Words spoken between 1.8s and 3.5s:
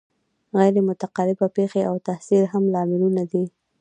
او تحصیل هم لاملونه دي.